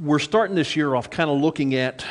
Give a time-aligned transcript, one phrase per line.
[0.00, 2.06] we're starting this year off kind of looking at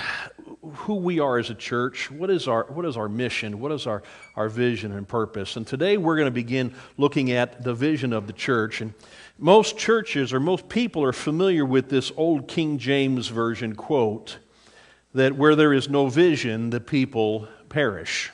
[0.61, 2.11] who we are as a church.
[2.11, 3.59] What is our, what is our mission?
[3.59, 4.03] What is our,
[4.35, 5.55] our vision and purpose?
[5.55, 8.81] And today we're going to begin looking at the vision of the church.
[8.81, 8.93] And
[9.39, 14.37] most churches or most people are familiar with this old King James Version quote
[15.15, 18.31] that where there is no vision, the people perish.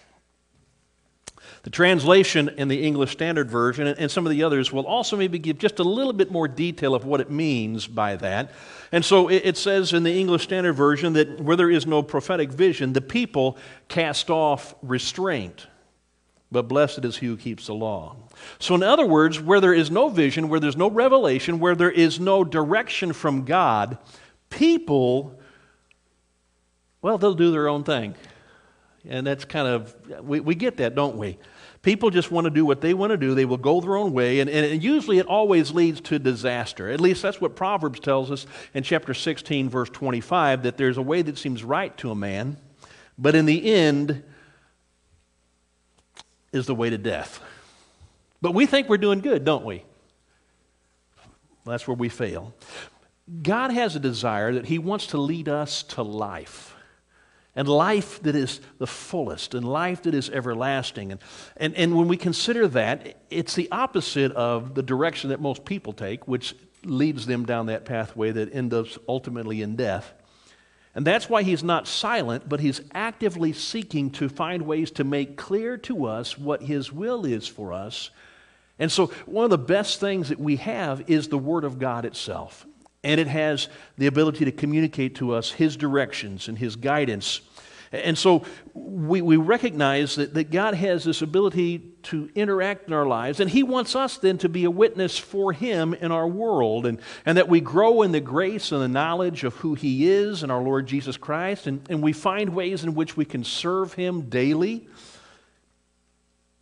[1.66, 5.40] The translation in the English Standard Version and some of the others will also maybe
[5.40, 8.52] give just a little bit more detail of what it means by that.
[8.92, 12.52] And so it says in the English Standard Version that where there is no prophetic
[12.52, 13.58] vision, the people
[13.88, 15.66] cast off restraint.
[16.52, 18.16] But blessed is he who keeps the law.
[18.60, 21.90] So, in other words, where there is no vision, where there's no revelation, where there
[21.90, 23.98] is no direction from God,
[24.52, 25.40] people,
[27.02, 28.14] well, they'll do their own thing.
[29.08, 31.40] And that's kind of, we, we get that, don't we?
[31.86, 33.36] People just want to do what they want to do.
[33.36, 34.40] They will go their own way.
[34.40, 36.90] And, and usually it always leads to disaster.
[36.90, 41.04] At least that's what Proverbs tells us in chapter 16, verse 25, that there's a
[41.04, 42.58] way that seems right to a man,
[43.20, 44.24] but in the end
[46.52, 47.40] is the way to death.
[48.42, 49.84] But we think we're doing good, don't we?
[51.66, 52.56] That's where we fail.
[53.44, 56.75] God has a desire that He wants to lead us to life
[57.56, 61.12] and life that is the fullest and life that is everlasting.
[61.14, 61.22] And,
[61.58, 65.94] and, and when we consider that, it's the opposite of the direction that most people
[65.94, 70.14] take, which leads them down that pathway that ends up ultimately in death.
[70.94, 75.36] And that's why he's not silent, but he's actively seeking to find ways to make
[75.36, 78.12] clear to us what his will is for us.
[78.80, 82.06] And so, one of the best things that we have is the Word of God
[82.06, 82.66] itself
[83.06, 87.40] and it has the ability to communicate to us His directions and His guidance.
[87.92, 93.06] And so we, we recognize that, that God has this ability to interact in our
[93.06, 96.88] lives, and He wants us then to be a witness for Him in our world,
[96.88, 100.42] and, and that we grow in the grace and the knowledge of who He is
[100.42, 103.94] and our Lord Jesus Christ, and, and we find ways in which we can serve
[103.94, 104.88] Him daily.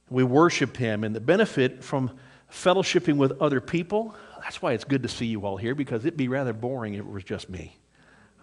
[0.10, 2.12] We worship Him, and the benefit from
[2.52, 6.18] fellowshipping with other people that's why it's good to see you all here because it'd
[6.18, 7.78] be rather boring if it was just me.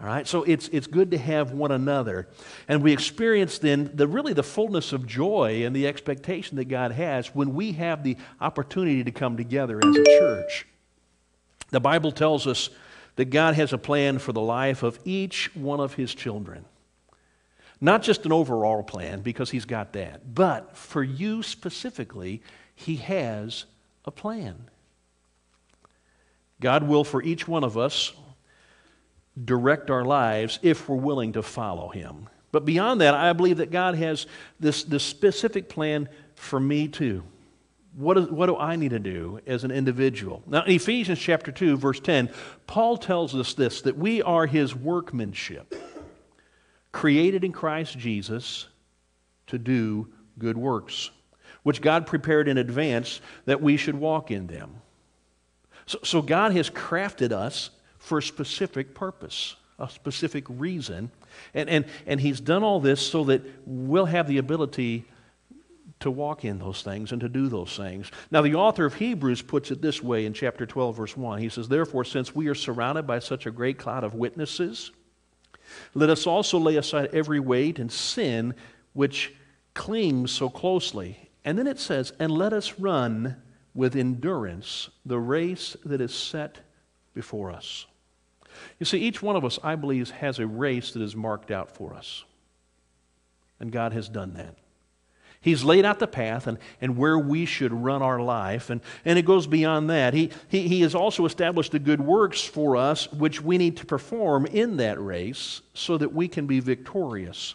[0.01, 2.27] All right, so it's, it's good to have one another.
[2.69, 6.93] And we experience then the really the fullness of joy and the expectation that God
[6.93, 10.67] has when we have the opportunity to come together as a church.
[11.69, 12.71] The Bible tells us
[13.17, 16.65] that God has a plan for the life of each one of his children.
[17.79, 22.43] Not just an overall plan, because he's got that, but for you specifically,
[22.75, 23.67] he has
[24.07, 24.70] a plan.
[26.61, 28.13] God will, for each one of us,
[29.43, 32.29] direct our lives if we're willing to follow Him.
[32.53, 34.27] But beyond that, I believe that God has
[34.59, 37.23] this, this specific plan for me too.
[37.95, 40.43] What, is, what do I need to do as an individual?
[40.47, 42.31] Now, in Ephesians chapter 2, verse 10,
[42.67, 45.75] Paul tells us this that we are his workmanship,
[46.93, 48.69] created in Christ Jesus
[49.49, 51.11] to do good works,
[51.63, 54.77] which God prepared in advance that we should walk in them.
[55.91, 61.11] So, so God has crafted us for a specific purpose, a specific reason.
[61.53, 65.05] And, and, and He's done all this so that we'll have the ability
[65.99, 68.09] to walk in those things and to do those things.
[68.31, 71.41] Now, the author of Hebrews puts it this way in chapter 12, verse 1.
[71.41, 74.93] He says, Therefore, since we are surrounded by such a great cloud of witnesses,
[75.95, 78.55] let us also lay aside every weight and sin
[78.93, 79.35] which
[79.75, 81.31] clings so closely.
[81.45, 83.43] And then it says, And let us run
[83.81, 86.59] with endurance the race that is set
[87.15, 87.87] before us.
[88.79, 91.71] You see, each one of us, I believe, has a race that is marked out
[91.71, 92.25] for us.
[93.59, 94.55] And God has done that.
[95.41, 98.69] He's laid out the path and, and where we should run our life.
[98.69, 100.13] And, and it goes beyond that.
[100.13, 103.87] He, he, he has also established the good works for us, which we need to
[103.87, 107.55] perform in that race so that we can be victorious.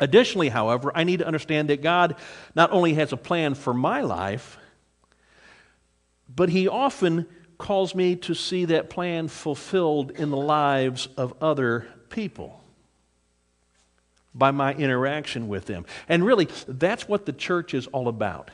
[0.00, 2.16] Additionally, however, I need to understand that God
[2.56, 4.58] not only has a plan for my life,
[6.34, 7.26] but he often
[7.58, 12.60] calls me to see that plan fulfilled in the lives of other people
[14.34, 15.86] by my interaction with them.
[16.08, 18.50] And really, that's what the church is all about.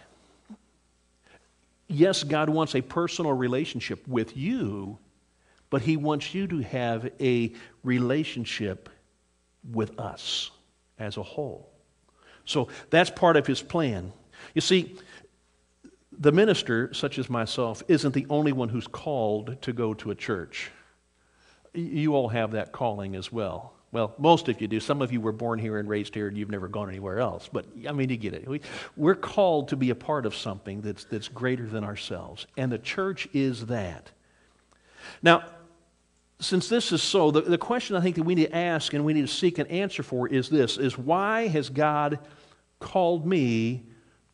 [1.89, 4.99] Yes, God wants a personal relationship with you,
[5.71, 7.53] but He wants you to have a
[7.83, 8.89] relationship
[9.73, 10.51] with us
[10.99, 11.69] as a whole.
[12.45, 14.13] So that's part of His plan.
[14.55, 14.97] You see,
[16.21, 20.15] the minister, such as myself, isn't the only one who's called to go to a
[20.15, 20.71] church.
[21.73, 23.73] You all have that calling as well.
[23.91, 24.79] Well, most of you do.
[24.79, 27.49] Some of you were born here and raised here and you've never gone anywhere else.
[27.51, 28.47] But, I mean, you get it.
[28.47, 28.61] We,
[28.97, 32.47] we're called to be a part of something that's, that's greater than ourselves.
[32.57, 34.11] And the church is that.
[35.23, 35.45] Now,
[36.39, 39.05] since this is so, the, the question I think that we need to ask and
[39.05, 42.19] we need to seek an answer for is this is why has God
[42.79, 43.85] called me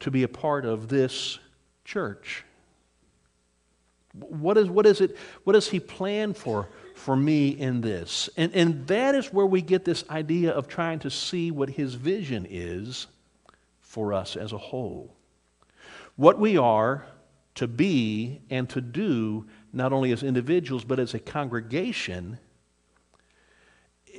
[0.00, 1.38] to be a part of this
[1.86, 2.44] church?
[4.12, 8.28] What is, what is it, what does he plan for, for me in this?
[8.36, 11.94] And, and that is where we get this idea of trying to see what his
[11.94, 13.06] vision is
[13.80, 15.14] for us as a whole.
[16.16, 17.06] What we are
[17.56, 22.38] to be and to do not only as individuals, but as a congregation,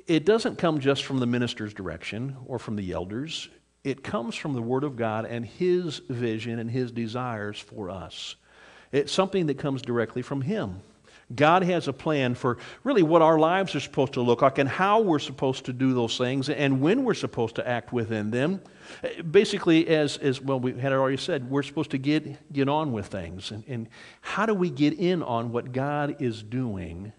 [0.05, 3.49] it doesn't come just from the minister's direction or from the elders.
[3.87, 8.35] It comes from the Word of God and His vision and His desires for us.
[8.91, 10.81] It's something that comes directly from Him.
[11.33, 14.67] God has a plan for really what our lives are supposed to look like and
[14.67, 18.59] how we're supposed to do those things and when we're supposed to act within them.
[19.31, 23.05] Basically, as, as well, we had already said, we're supposed to get, get on with
[23.05, 23.51] things.
[23.51, 23.87] And, and
[24.19, 27.13] how do we get in on what God is doing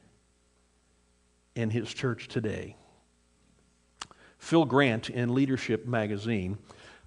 [1.54, 2.76] in His church today?
[4.38, 6.58] Phil Grant in Leadership magazine,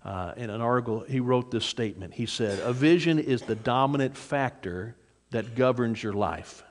[0.04, 2.14] uh, in an article, he wrote this statement.
[2.14, 4.96] He said, A vision is the dominant factor
[5.30, 6.64] that governs your life.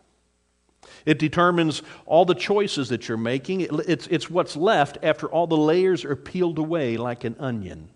[1.06, 3.66] It determines all the choices that you're making.
[3.86, 7.90] It's, it's what's left after all the layers are peeled away like an onion,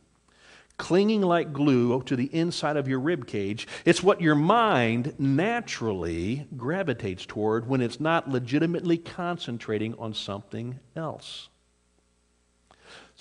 [0.76, 3.67] clinging like glue to the inside of your rib cage.
[3.84, 11.49] It's what your mind naturally gravitates toward when it's not legitimately concentrating on something else.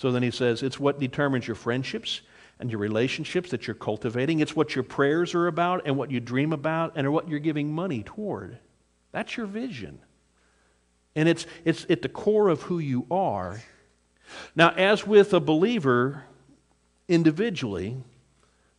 [0.04, 2.20] So then he says, it's what determines your friendships
[2.60, 4.40] and your relationships that you're cultivating.
[4.40, 7.72] It's what your prayers are about and what you dream about and what you're giving
[7.72, 8.58] money toward.
[9.12, 9.98] That's your vision.
[11.16, 13.62] And it's, it's at the core of who you are.
[14.54, 16.24] Now, as with a believer
[17.08, 17.96] individually,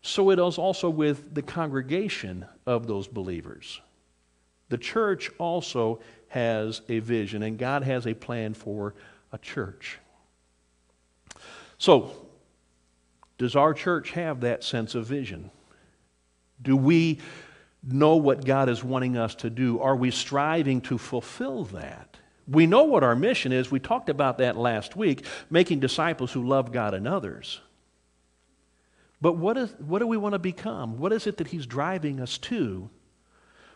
[0.04, 3.82] so it is also with the congregation of those believers.
[4.70, 8.94] The church also has a vision, and God has a plan for
[9.32, 9.98] a church.
[11.86, 12.12] So,
[13.38, 15.52] does our church have that sense of vision?
[16.60, 17.20] Do we
[17.84, 19.80] know what God is wanting us to do?
[19.80, 22.18] Are we striving to fulfill that?
[22.48, 23.70] We know what our mission is.
[23.70, 27.62] We talked about that last week making disciples who love God and others.
[29.22, 30.98] But what, is, what do we want to become?
[30.98, 32.90] What is it that He's driving us to?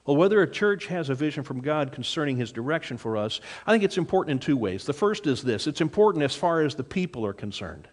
[0.03, 3.71] Well, whether a church has a vision from God concerning His direction for us, I
[3.71, 4.85] think it's important in two ways.
[4.85, 7.87] The first is this it's important as far as the people are concerned,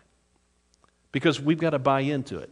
[1.16, 2.50] because we've got to buy into it.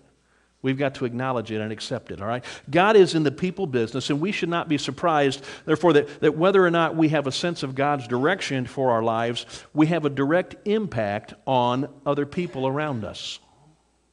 [0.62, 2.42] We've got to acknowledge it and accept it, all right?
[2.70, 6.38] God is in the people business, and we should not be surprised, therefore, that, that
[6.38, 9.44] whether or not we have a sense of God's direction for our lives,
[9.74, 13.38] we have a direct impact on other people around us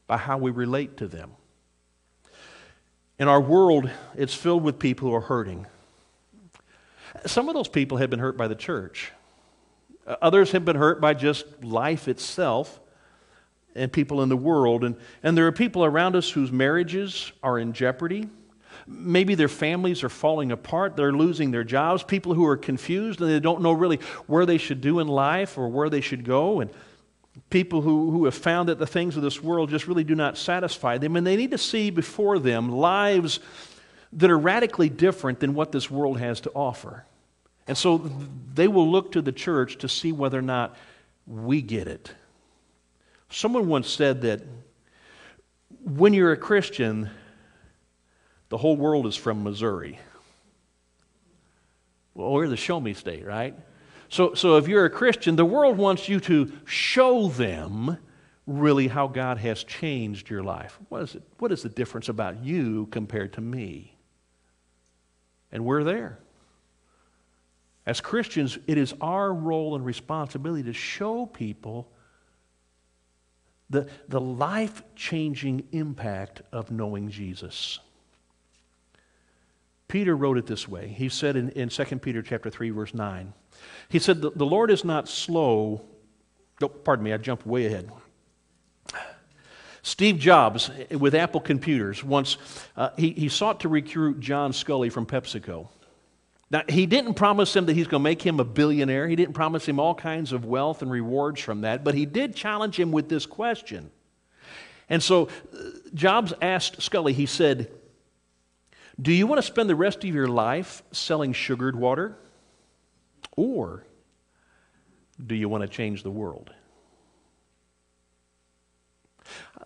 [0.05, 1.31] by how we relate to them.
[3.17, 5.65] In our world, it's filled with people who are hurting.
[7.25, 9.13] Some of those people have been hurt by the church.
[10.05, 12.80] Uh, others have been hurt by just life itself
[13.75, 14.83] and people in the world.
[14.83, 18.27] And, and there are people around us whose marriages are in jeopardy.
[18.87, 20.95] Maybe their families are falling apart.
[20.95, 22.03] They're losing their jobs.
[22.03, 23.97] People who are confused and they don't know really
[24.27, 26.59] where they should do in life or where they should go.
[26.59, 26.71] And
[27.49, 30.37] people who, who have found that the things of this world just really do not
[30.37, 31.15] satisfy them.
[31.15, 33.39] And they need to see before them lives
[34.13, 37.05] that are radically different than what this world has to offer.
[37.67, 38.11] And so
[38.53, 40.75] they will look to the church to see whether or not
[41.25, 42.13] we get it
[43.31, 44.41] Someone once said that
[45.83, 47.09] when you're a Christian,
[48.49, 49.97] the whole world is from Missouri.
[52.13, 53.55] Well, we're the show me state, right?
[54.09, 57.97] So, so if you're a Christian, the world wants you to show them
[58.45, 60.77] really how God has changed your life.
[60.89, 63.95] What is, it, what is the difference about you compared to me?
[65.53, 66.19] And we're there.
[67.85, 71.89] As Christians, it is our role and responsibility to show people
[73.71, 77.79] the, the life changing impact of knowing Jesus.
[79.87, 80.87] Peter wrote it this way.
[80.87, 83.33] He said in, in 2 Peter chapter 3, verse 9,
[83.89, 85.81] he said, The, the Lord is not slow.
[86.61, 87.91] Oh, pardon me, I jumped way ahead.
[89.83, 92.37] Steve Jobs with Apple Computers once,
[92.77, 95.67] uh, he, he sought to recruit John Sculley from PepsiCo.
[96.51, 99.07] Now, he didn't promise him that he's going to make him a billionaire.
[99.07, 102.35] He didn't promise him all kinds of wealth and rewards from that, but he did
[102.35, 103.89] challenge him with this question.
[104.89, 105.57] And so uh,
[105.93, 107.71] Jobs asked Sculley, he said,
[109.01, 112.17] Do you want to spend the rest of your life selling sugared water?
[113.37, 113.85] Or
[115.25, 116.51] do you want to change the world?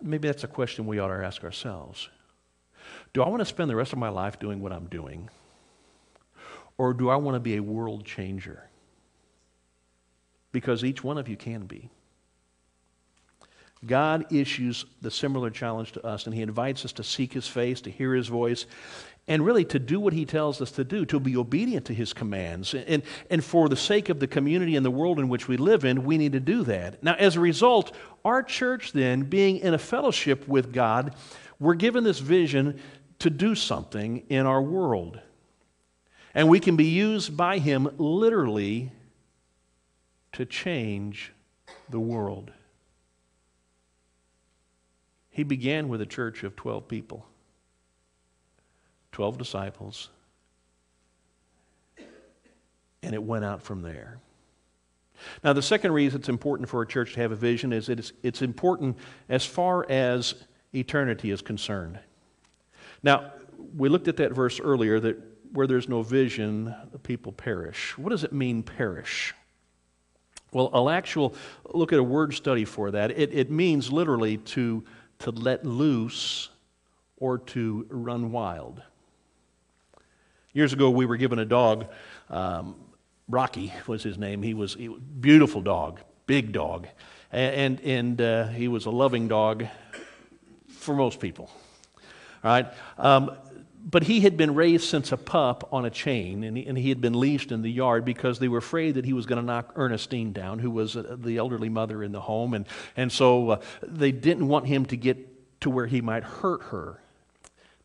[0.00, 2.08] Maybe that's a question we ought to ask ourselves.
[3.12, 5.28] Do I want to spend the rest of my life doing what I'm doing?
[6.78, 8.66] Or do I want to be a world changer?
[10.56, 11.90] because each one of you can be.
[13.84, 17.82] God issues the similar challenge to us, and He invites us to seek His face,
[17.82, 18.64] to hear His voice,
[19.28, 22.14] and really to do what He tells us to do, to be obedient to His
[22.14, 22.72] commands.
[22.72, 25.84] And, and for the sake of the community and the world in which we live
[25.84, 27.02] in, we need to do that.
[27.02, 31.14] Now, as a result, our church then, being in a fellowship with God,
[31.60, 32.80] we're given this vision
[33.18, 35.20] to do something in our world.
[36.36, 38.92] And we can be used by Him literally
[40.32, 41.32] to change
[41.88, 42.52] the world.
[45.30, 47.24] He began with a church of 12 people,
[49.12, 50.10] 12 disciples,
[53.02, 54.18] and it went out from there.
[55.42, 58.12] Now, the second reason it's important for a church to have a vision is it's,
[58.22, 58.98] it's important
[59.30, 60.34] as far as
[60.74, 61.98] eternity is concerned.
[63.02, 63.32] Now,
[63.74, 67.96] we looked at that verse earlier that where there's no vision, the people perish.
[67.96, 69.34] What does it mean, perish?
[70.52, 71.34] Well, I'll actual
[71.72, 73.10] look at a word study for that.
[73.10, 74.84] It, it means literally to
[75.20, 76.50] to let loose
[77.16, 78.82] or to run wild.
[80.52, 81.86] Years ago, we were given a dog.
[82.28, 82.76] Um,
[83.28, 84.42] Rocky was his name.
[84.42, 86.86] He was a beautiful dog, big dog,
[87.32, 89.66] and and uh, he was a loving dog
[90.68, 91.50] for most people.
[92.44, 92.66] All right.
[92.98, 93.30] Um,
[93.88, 96.88] but he had been raised since a pup on a chain, and he, and he
[96.88, 99.46] had been leashed in the yard because they were afraid that he was going to
[99.46, 102.52] knock Ernestine down, who was uh, the elderly mother in the home.
[102.52, 102.66] And,
[102.96, 107.00] and so uh, they didn't want him to get to where he might hurt her.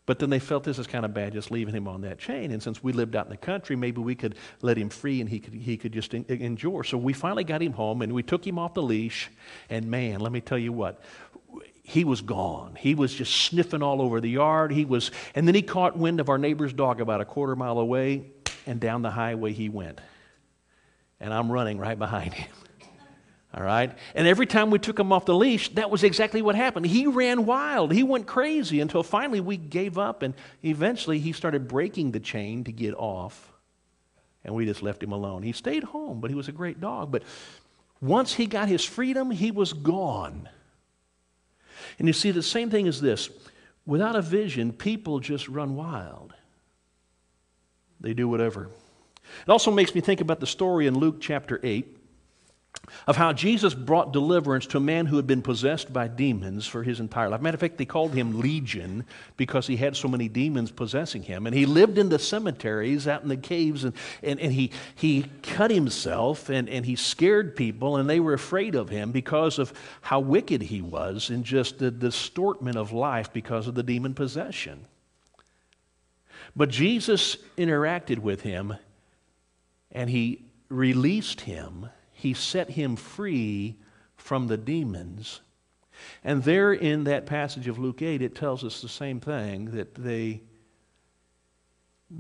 [0.08, 2.52] But then they felt this is kind of bad, just leaving him on that chain.
[2.52, 5.30] And since we lived out in the country, maybe we could let him free and
[5.30, 6.84] he could, he could just endure.
[6.84, 9.30] So we finally got him home and we took him off the leash.
[9.70, 11.00] And man, let me tell you what,
[11.84, 12.76] he was gone.
[12.76, 14.72] He was just sniffing all over the yard.
[14.72, 17.80] He was, and then he caught wind of our neighbor's dog about a quarter mile
[17.80, 18.32] away,
[18.68, 20.00] and down the highway he went.
[21.20, 22.52] And I'm running right behind him.
[23.54, 23.92] All right?
[24.16, 26.86] And every time we took him off the leash, that was exactly what happened.
[26.86, 27.92] He ran wild.
[27.92, 30.34] He went crazy until finally we gave up, and
[30.64, 33.52] eventually he started breaking the chain to get off,
[34.46, 35.42] and we just left him alone.
[35.42, 37.12] He stayed home, but he was a great dog.
[37.12, 37.24] But
[38.00, 40.48] once he got his freedom, he was gone.
[42.02, 43.30] And you see, the same thing is this.
[43.86, 46.34] Without a vision, people just run wild,
[48.00, 48.70] they do whatever.
[49.46, 51.96] It also makes me think about the story in Luke chapter 8
[53.08, 56.84] of how Jesus brought deliverance to a man who had been possessed by demons for
[56.84, 57.42] his entire life.
[57.42, 59.06] Matter of fact, they called him Legion
[59.38, 61.48] because he had so many demons possessing him.
[61.48, 65.26] And he lived in the cemeteries, out in the caves, and, and, and he, he
[65.44, 69.74] cut himself and, and he scared people, and they were afraid of him because of
[70.02, 74.86] how wicked he was and just the distortment of life because of the demon possession.
[76.56, 78.76] But Jesus interacted with him
[79.92, 81.90] and he released him
[82.22, 83.76] he set him free
[84.16, 85.42] from the demons.
[86.24, 89.96] And there in that passage of Luke 8, it tells us the same thing that
[89.96, 90.44] they,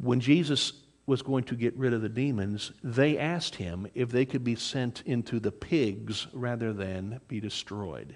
[0.01, 0.73] when Jesus
[1.05, 4.55] was going to get rid of the demons, they asked him if they could be
[4.55, 8.15] sent into the pigs rather than be destroyed.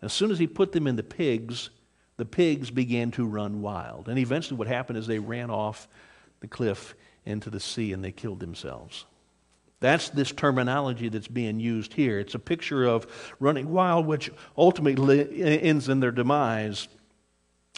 [0.00, 1.70] As soon as he put them in the pigs,
[2.16, 4.08] the pigs began to run wild.
[4.08, 5.88] And eventually, what happened is they ran off
[6.38, 9.04] the cliff into the sea and they killed themselves.
[9.80, 12.18] That's this terminology that's being used here.
[12.18, 16.88] It's a picture of running wild, which ultimately ends in their demise.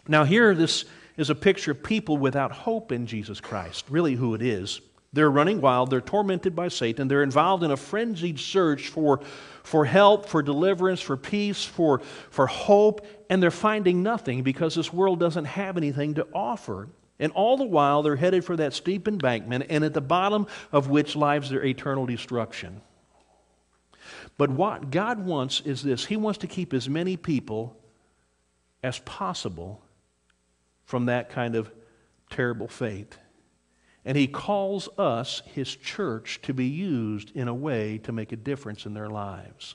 [0.07, 0.85] Now, here, this
[1.17, 4.81] is a picture of people without hope in Jesus Christ, really, who it is.
[5.13, 9.21] They're running wild, they're tormented by Satan, they're involved in a frenzied search for,
[9.63, 12.01] for help, for deliverance, for peace, for,
[12.31, 16.89] for hope, and they're finding nothing because this world doesn't have anything to offer.
[17.19, 20.89] And all the while, they're headed for that steep embankment, and at the bottom of
[20.89, 22.81] which lies their eternal destruction.
[24.37, 27.77] But what God wants is this He wants to keep as many people
[28.83, 29.83] as possible
[30.85, 31.71] from that kind of
[32.31, 33.19] terrible fate.
[34.05, 38.37] And He calls us, His church, to be used in a way to make a
[38.37, 39.75] difference in their lives.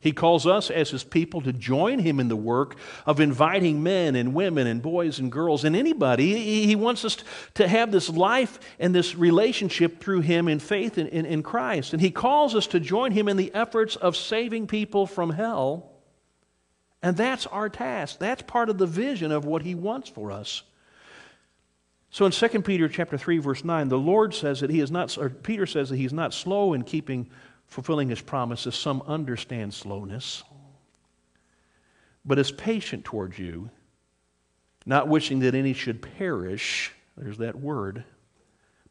[0.00, 4.16] He calls us as his people to join him in the work of inviting men
[4.16, 6.64] and women and boys and girls and anybody.
[6.64, 7.18] He wants us
[7.54, 11.92] to have this life and this relationship through him in faith in, in, Christ.
[11.92, 15.92] And he calls us to join him in the efforts of saving people from hell.
[17.02, 18.18] And that's our task.
[18.18, 20.62] That's part of the vision of what he wants for us.
[22.08, 25.16] So in 2 Peter chapter 3 verse 9, the Lord says that he is not
[25.18, 27.28] or Peter says that he's not slow in keeping
[27.70, 28.74] fulfilling his promises.
[28.74, 30.42] Some understand slowness,
[32.24, 33.70] but is patient towards you,
[34.84, 36.92] not wishing that any should perish.
[37.16, 38.04] There's that word,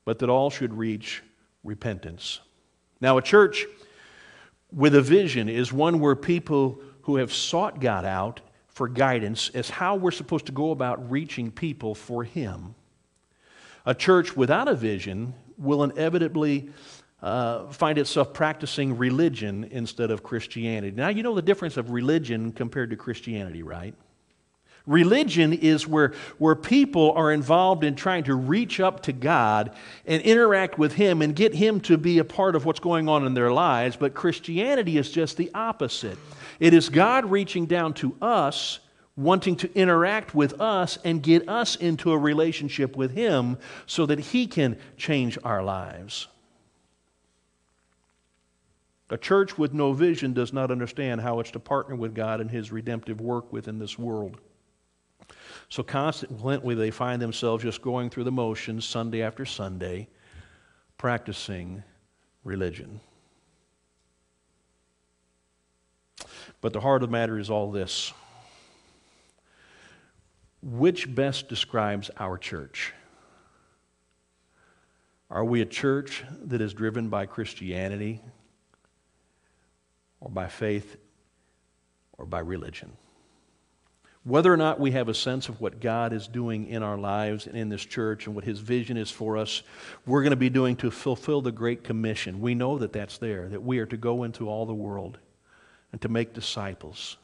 [0.06, 1.22] but that all should reach
[1.64, 2.40] repentance.
[3.02, 3.66] Now, a church
[4.72, 9.70] with a vision is one where people who have sought God out for guidance as
[9.70, 12.76] how we're supposed to go about reaching people for Him.
[13.86, 16.70] A church without a vision will inevitably
[17.22, 20.96] uh, find itself practicing religion instead of Christianity.
[20.96, 23.94] Now, you know the difference of religion compared to Christianity, right?
[24.90, 30.22] Religion is where, where people are involved in trying to reach up to God and
[30.24, 33.34] interact with Him and get Him to be a part of what's going on in
[33.34, 33.98] their lives.
[33.98, 36.18] But Christianity is just the opposite.
[36.60, 38.80] It is God reaching down to us,
[39.16, 44.20] wanting to interact with us and get us into a relationship with Him so that
[44.20, 46.28] He can change our lives.
[49.10, 52.48] A church with no vision does not understand how it's to partner with God in
[52.48, 54.38] His redemptive work within this world.
[55.70, 60.08] So consequently, they find themselves just going through the motions Sunday after Sunday,
[60.98, 61.84] practicing
[62.44, 63.00] religion.
[66.62, 68.14] But the heart of the matter is all this
[70.62, 72.94] which best describes our church?
[75.30, 78.22] Are we a church that is driven by Christianity,
[80.22, 80.98] or by faith,
[82.18, 82.92] or by religion?
[84.24, 87.48] Whether or not we have a sense of what God is doing in our lives
[87.48, 89.64] and in this church and what His vision is for us,
[90.06, 92.42] we're going to be doing to fulfill the Great Commission.
[92.42, 95.18] We know that that's there, that we are to go into all the world
[95.92, 97.18] and to make disciples,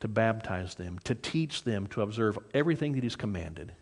[0.00, 3.72] to baptize them, to teach them to observe everything that He's commanded.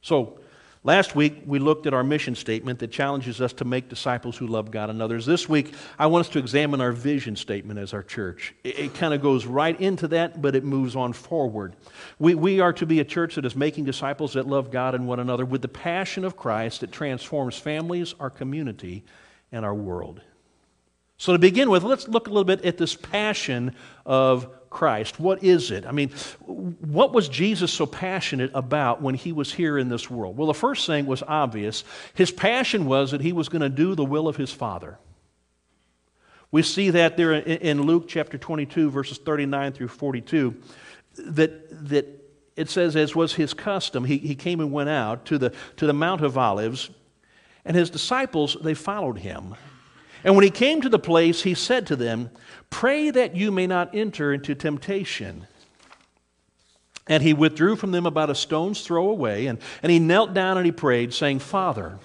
[0.00, 0.40] So,
[0.84, 4.46] Last week, we looked at our mission statement that challenges us to make disciples who
[4.46, 5.26] love God and others.
[5.26, 8.54] This week, I want us to examine our vision statement as our church.
[8.62, 11.74] It, it kind of goes right into that, but it moves on forward.
[12.20, 15.08] We, we are to be a church that is making disciples that love God and
[15.08, 19.04] one another with the passion of Christ that transforms families, our community,
[19.50, 20.20] and our world.
[21.16, 23.74] So, to begin with, let's look a little bit at this passion
[24.06, 25.18] of Christ.
[25.18, 25.86] What is it?
[25.86, 26.10] I mean,
[26.46, 30.36] what was Jesus so passionate about when he was here in this world?
[30.36, 31.84] Well, the first thing was obvious.
[32.14, 34.98] His passion was that he was going to do the will of his Father.
[36.50, 40.54] We see that there in Luke chapter 22, verses 39 through 42,
[41.26, 42.06] that, that
[42.56, 45.86] it says, as was his custom, he, he came and went out to the, to
[45.86, 46.90] the Mount of Olives,
[47.64, 49.54] and his disciples, they followed him.
[50.24, 52.30] And when he came to the place, he said to them,
[52.70, 55.46] Pray that you may not enter into temptation.
[57.06, 60.58] And he withdrew from them about a stone's throw away, and, and he knelt down
[60.58, 61.98] and he prayed, saying, Father,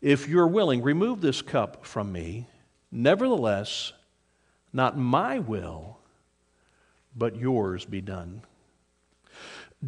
[0.00, 2.48] if you're willing, remove this cup from me.
[2.90, 3.92] Nevertheless,
[4.72, 5.98] not my will,
[7.16, 8.42] but yours be done.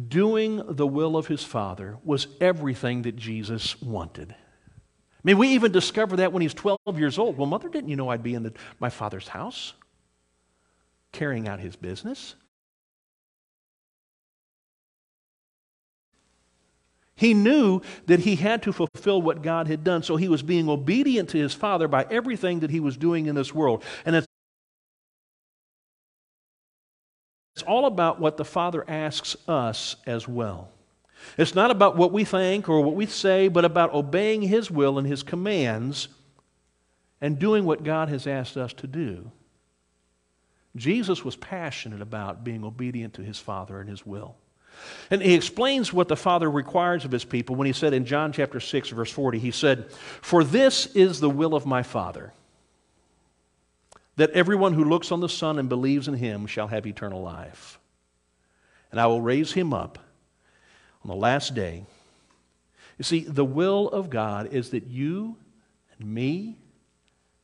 [0.07, 4.35] Doing the will of his Father was everything that Jesus wanted.
[5.25, 7.35] I mean, we even discover that when he's 12 years old.
[7.35, 9.73] Well, mother, didn't you know I'd be in the, my father's house
[11.11, 12.35] carrying out his business?
[17.15, 20.69] He knew that he had to fulfill what God had done, so he was being
[20.69, 23.83] obedient to his father by everything that he was doing in this world.
[24.05, 24.27] And it's
[27.65, 30.69] all about what the father asks us as well.
[31.37, 34.97] It's not about what we think or what we say, but about obeying His will
[34.97, 36.07] and His commands
[37.21, 39.31] and doing what God has asked us to do.
[40.75, 44.35] Jesus was passionate about being obedient to His Father and His will.
[45.09, 48.31] And he explains what the Father requires of his people when he said in John
[48.31, 49.89] chapter 6, verse 40, he said,
[50.21, 52.33] For this is the will of my Father,
[54.17, 57.79] that everyone who looks on the Son and believes in him shall have eternal life.
[58.91, 59.99] And I will raise him up
[61.05, 61.85] on the last day.
[62.97, 65.37] You see, the will of God is that you
[65.99, 66.57] and me,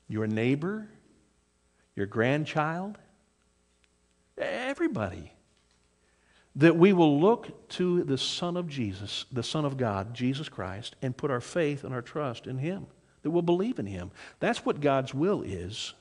[0.08, 0.88] your neighbor,
[1.96, 2.98] your grandchild,
[4.36, 5.32] everybody,
[6.56, 10.96] that we will look to the Son of Jesus, the Son of God, Jesus Christ,
[11.04, 12.88] and put our faith and our trust in Him,
[13.22, 14.10] that we'll believe in Him.
[14.40, 15.94] That's what God's will is.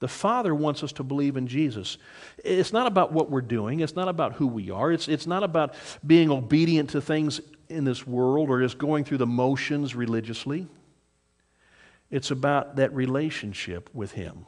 [0.00, 1.98] The Father wants us to believe in Jesus.
[2.42, 5.44] It's not about what we're doing, it's not about who we are, it's, it's not
[5.44, 10.66] about being obedient to things in this world or just going through the motions religiously.
[12.10, 14.46] It's about that relationship with Him.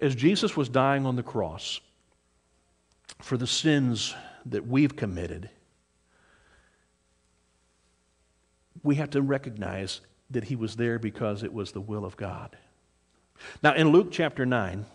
[0.00, 1.80] As Jesus was dying on the cross
[3.20, 4.14] for the sins
[4.46, 5.50] that we've committed,
[8.82, 12.56] we have to recognize that He was there because it was the will of God.
[13.62, 14.86] Now, in Luke chapter 9,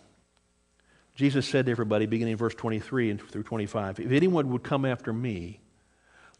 [1.14, 4.84] Jesus said to everybody, beginning in verse 23 and through 25, If anyone would come
[4.84, 5.60] after me,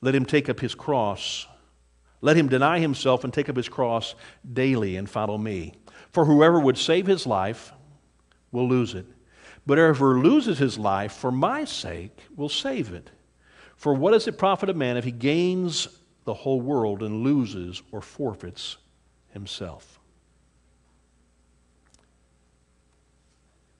[0.00, 1.46] let him take up his cross.
[2.20, 4.14] Let him deny himself and take up his cross
[4.50, 5.74] daily and follow me.
[6.10, 7.72] For whoever would save his life
[8.50, 9.06] will lose it.
[9.66, 13.10] But whoever loses his life for my sake will save it.
[13.76, 15.88] For what does it profit a man if he gains
[16.24, 18.76] the whole world and loses or forfeits
[19.30, 19.93] himself?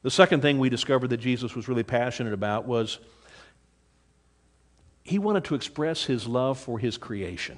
[0.04, 2.98] The second thing we discovered that Jesus was really passionate about was
[5.02, 7.56] he wanted to express his love for his creation.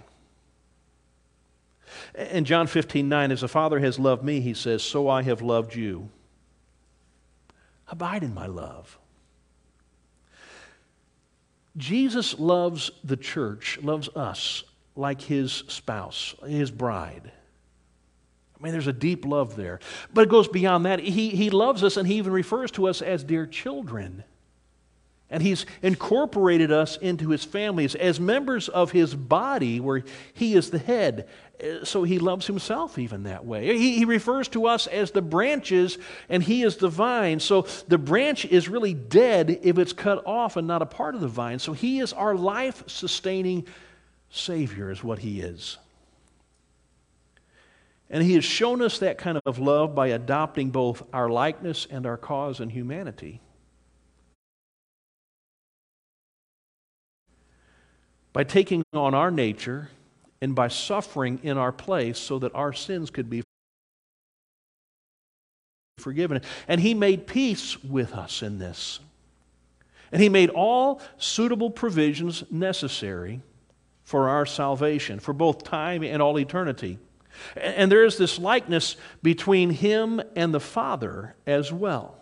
[2.15, 5.43] In John 15, 9, as the Father has loved me, he says, so I have
[5.43, 6.09] loved you.
[7.89, 8.97] Abide in my love.
[11.77, 14.63] Jesus loves the church, loves us
[14.95, 17.33] like his spouse, his bride.
[18.59, 19.81] I mean, there's a deep love there.
[20.12, 21.01] But it goes beyond that.
[21.01, 24.25] He, he loves us and he even refers to us as dear children.
[25.29, 30.71] And he's incorporated us into his families as members of his body where he is
[30.71, 31.29] the head.
[31.62, 33.77] Uh, so he loves himself even that way.
[33.77, 37.40] He, he, refers to us as the branches and he is the vine.
[37.40, 41.21] So the branch is really dead if it's cut off and not a part of
[41.21, 41.59] the vine.
[41.59, 43.66] So he is our life sustaining
[44.31, 45.79] Savior, is what he is.
[48.09, 52.07] And he has shown us that kind of love by adopting both our likeness and
[52.07, 53.40] our cause in humanity.
[58.37, 59.88] by taking on our nature
[60.42, 63.42] and by suffering in our place so that our sins could be
[65.97, 66.42] forgiven.
[66.69, 69.01] And He made peace with us in this.
[70.12, 73.40] And He made all suitable provisions necessary
[74.05, 76.99] for our salvation, for both time and all eternity.
[77.57, 82.16] And there is this likeness between Him and the Father as well.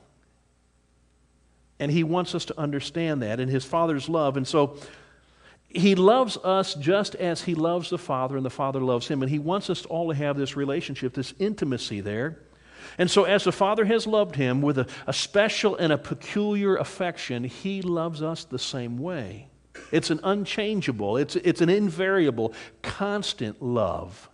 [1.78, 4.36] And He wants us to understand that in His Father's love.
[4.36, 4.78] And so,
[5.74, 9.22] he loves us just as he loves the Father, and the Father loves him.
[9.22, 12.38] And he wants us all to have this relationship, this intimacy there.
[12.96, 16.76] And so, as the Father has loved him with a, a special and a peculiar
[16.76, 19.48] affection, he loves us the same way.
[19.90, 24.30] It's an unchangeable, it's, it's an invariable, constant love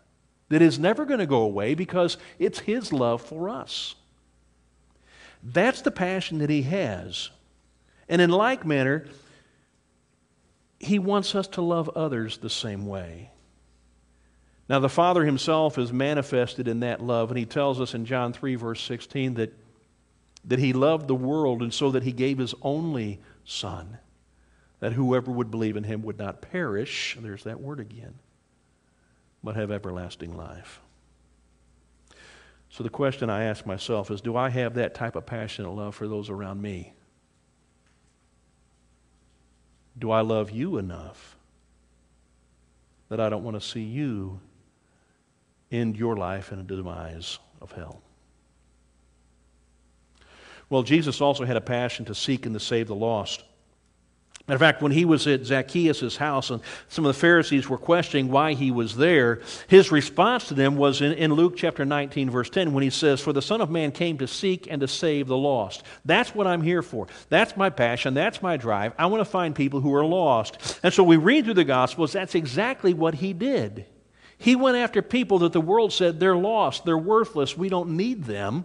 [0.50, 3.94] that is never going to go away because it's his love for us.
[5.42, 7.30] That's the passion that he has.
[8.08, 9.06] And in like manner,
[10.78, 13.30] he wants us to love others the same way.
[14.68, 18.32] Now, the Father himself is manifested in that love, and he tells us in John
[18.32, 19.52] 3, verse 16, that,
[20.44, 23.98] that he loved the world, and so that he gave his only Son,
[24.78, 28.14] that whoever would believe in him would not perish, there's that word again,
[29.42, 30.80] but have everlasting life.
[32.68, 35.94] So, the question I ask myself is do I have that type of passionate love
[35.94, 36.92] for those around me?
[39.98, 41.36] Do I love you enough
[43.08, 44.40] that I don't want to see you
[45.72, 48.00] end your life in a demise of hell?
[50.68, 53.42] Well, Jesus also had a passion to seek and to save the lost.
[54.50, 57.78] Matter of fact, when he was at Zacchaeus' house and some of the Pharisees were
[57.78, 62.30] questioning why he was there, his response to them was in, in, Luke chapter 19,
[62.30, 64.88] verse 10, when he says, For the Son of Man came to seek and to
[64.88, 65.84] save the lost.
[66.04, 67.06] That's what I'm here for.
[67.28, 68.14] That's my passion.
[68.14, 68.92] That's my drive.
[68.98, 70.80] I want to find people who are lost.
[70.82, 73.86] And so we read through the Gospels, that's exactly what he did.
[74.36, 78.24] He went after people that the world said they're lost, they're worthless, we don't need
[78.24, 78.64] them.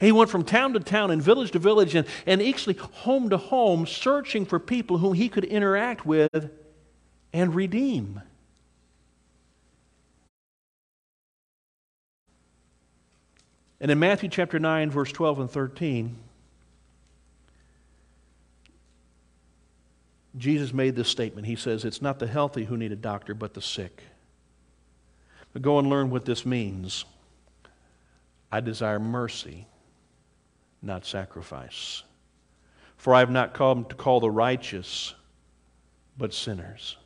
[0.00, 3.36] He went from town to town and village to village and, and actually home to
[3.36, 6.50] home, searching for people whom he could interact with
[7.32, 8.22] and redeem.
[13.80, 16.16] And in Matthew chapter 9, verse 12 and 13,
[20.38, 21.46] Jesus made this statement.
[21.46, 24.02] He says, It's not the healthy who need a doctor, but the sick.
[25.52, 27.04] But go and learn what this means.
[28.50, 29.66] I desire mercy
[30.86, 32.02] not sacrifice.
[32.96, 35.14] For I have not come to call the righteous,
[36.16, 36.96] but sinners.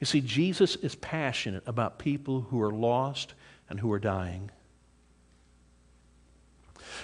[0.00, 3.34] You see, Jesus is passionate about people who are lost
[3.68, 4.50] and who are dying.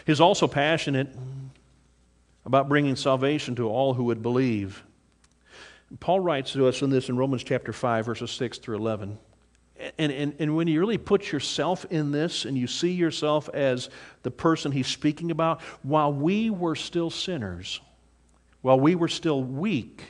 [0.05, 1.09] He's also passionate
[2.45, 4.83] about bringing salvation to all who would believe.
[6.01, 9.19] Paul writes to us in this in Romans chapter 5, verses 6 through 11.
[9.99, 13.91] And, and, and when you really put yourself in this and you see yourself as
[14.23, 17.81] the person he's speaking about, while we were still sinners,
[18.63, 20.03] while we were still weak,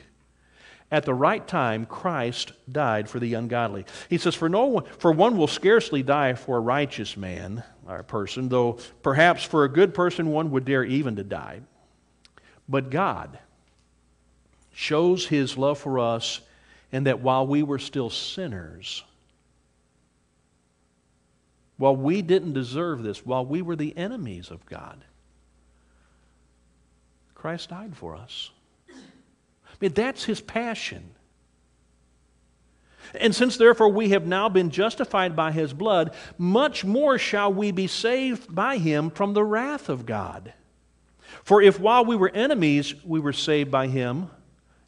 [0.89, 3.85] at the right time, Christ died for the ungodly.
[4.09, 8.03] He says, For no one, for one will scarcely die for a righteous man or
[8.03, 11.61] person, though perhaps for a good person one would dare even to die.
[12.69, 13.37] But God
[14.71, 16.39] shows his love for us
[16.91, 19.03] in that while we were still sinners,
[21.77, 25.03] while we didn't deserve this, while we were the enemies of God,
[27.35, 28.51] Christ died for us.
[28.89, 31.11] I mean, that's his passion.
[33.15, 37.71] And since therefore we have now been justified by his blood, much more shall we
[37.71, 40.53] be saved by him from the wrath of God.
[41.43, 44.29] For if while we were enemies we were saved by him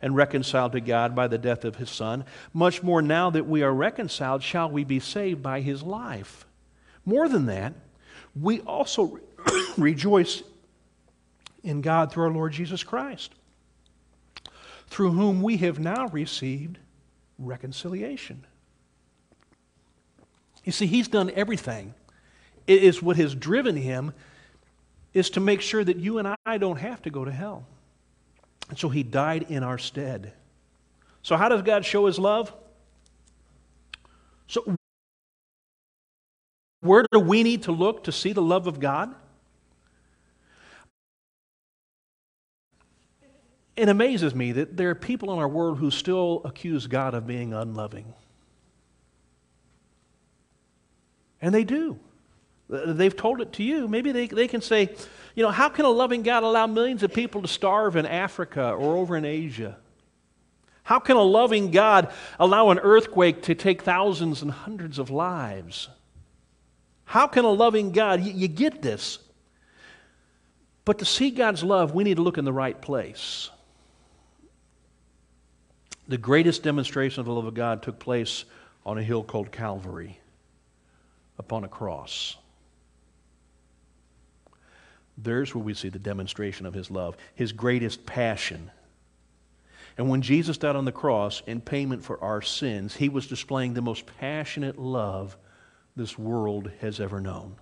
[0.01, 3.61] and reconciled to God by the death of his Son, much more now that we
[3.61, 6.45] are reconciled shall we be saved by his life.
[7.09, 7.73] More than that,
[8.39, 9.19] we also
[9.77, 10.43] rejoice
[11.63, 13.33] in God through our Lord Jesus Christ,
[14.87, 16.77] through whom we have now received
[17.39, 18.45] reconciliation.
[20.63, 21.95] You see, he's done everything.
[22.67, 24.13] It is what has driven him
[25.11, 27.65] is to make sure that you and I don't have to go to hell.
[28.69, 30.33] And so he died in our stead.
[31.23, 32.53] So how does God show his love?
[34.47, 34.77] So
[36.81, 39.13] where do we need to look to see the love of God?
[43.75, 47.25] It amazes me that there are people in our world who still accuse God of
[47.25, 48.13] being unloving.
[51.41, 51.97] And they do.
[52.69, 53.87] They've told it to you.
[53.87, 54.93] Maybe they, they can say,
[55.33, 58.71] you know, how can a loving God allow millions of people to starve in Africa
[58.71, 59.77] or over in Asia?
[60.83, 65.87] How can a loving God allow an earthquake to take thousands and hundreds of lives?
[67.09, 69.17] How can a loving God, you, you get this.
[70.85, 73.49] But to see God's love, we need to look in the right place.
[76.07, 78.45] The greatest demonstration of the love of God took place
[78.85, 80.19] on a hill called Calvary,
[81.39, 82.35] upon a cross.
[85.17, 88.69] There's where we see the demonstration of his love, his greatest passion.
[89.97, 93.73] And when Jesus died on the cross in payment for our sins, he was displaying
[93.73, 95.35] the most passionate love
[95.95, 97.55] this world has ever known.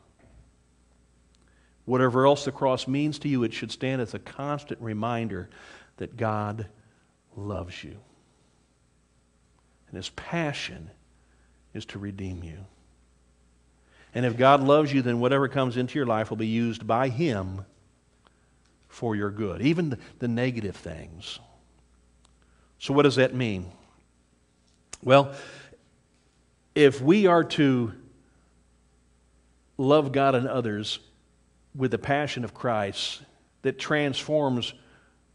[1.85, 5.49] Whatever else the cross means to you, it should stand as a constant reminder
[5.97, 6.67] that God
[7.35, 7.97] loves you.
[9.87, 10.89] And his passion
[11.73, 12.65] is to redeem you.
[14.13, 17.09] And if God loves you, then whatever comes into your life will be used by
[17.09, 17.65] him
[18.89, 21.39] for your good, even the, negative things.
[22.79, 23.71] So, what does that mean?
[25.03, 25.33] Well,
[26.73, 27.93] if we are to
[29.77, 30.99] love God and others
[31.75, 33.21] with the passion of Christ
[33.61, 34.73] that transforms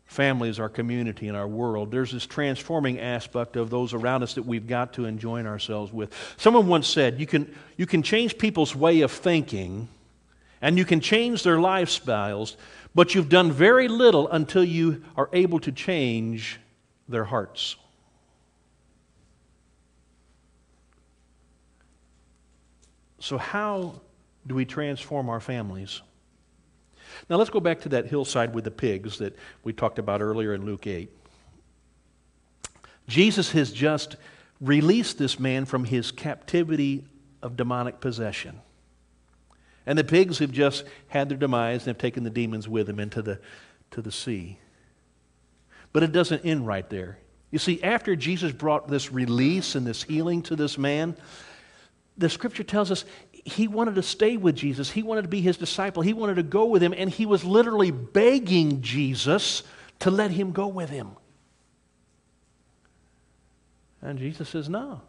[0.07, 1.91] families, our community, and our world.
[1.91, 6.13] There's this transforming aspect of those around us that we've got to enjoin ourselves with.
[6.37, 9.89] Someone once said, you can, you can change people's way of thinking
[10.61, 12.57] and you can change their lifestyles,
[12.95, 16.61] but you've done very little until you are able to change
[17.09, 17.77] their hearts.
[23.19, 24.01] So, how
[24.47, 26.03] do we transform our families?
[27.29, 30.55] Now let's go back to that hillside with the pigs that we talked about earlier
[30.55, 31.11] in Luke 8.
[33.07, 34.17] Jesus has just
[34.61, 37.05] released this man from his captivity
[37.43, 38.61] of demonic possession.
[39.85, 43.01] And the pigs have just had their demise and have taken the demons with them
[43.01, 43.41] into the,
[43.91, 44.59] to the sea.
[45.93, 47.19] But it doesn't end right there.
[47.51, 51.17] You see, after Jesus brought this release and this healing to this man,
[52.17, 53.05] the scripture tells us
[53.45, 54.91] he wanted to stay with Jesus.
[54.91, 56.03] He wanted to be his disciple.
[56.03, 59.63] He wanted to go with him, and he was literally begging Jesus
[60.01, 61.11] to let him go with him.
[64.01, 65.01] And Jesus says, No,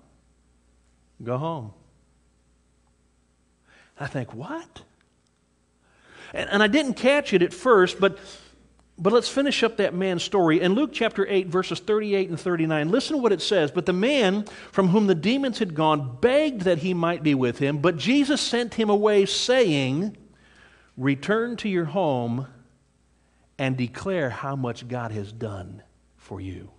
[1.24, 1.74] go home.
[4.00, 4.82] I think, What?
[6.34, 8.17] And, and I didn't catch it at first, but
[9.04, 10.62] but let's finish up that man's story.
[10.62, 13.70] In Luke chapter 8, verses 38 and 39, listen to what it says.
[13.70, 17.60] But the man from whom the demons had gone begged that he might be with
[17.60, 20.16] him, but Jesus sent him away, saying,
[20.96, 22.48] Return to your home
[23.60, 25.84] and declare how much God has done
[26.16, 26.72] for you.